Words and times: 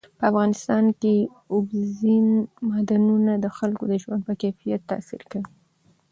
په 0.17 0.23
افغانستان 0.31 0.85
کې 1.01 1.15
اوبزین 1.55 2.27
معدنونه 2.69 3.33
د 3.39 3.45
خلکو 3.57 3.83
د 3.87 3.93
ژوند 4.03 4.21
په 4.27 4.33
کیفیت 4.41 4.81
تاثیر 4.91 5.21
کوي. 5.31 5.49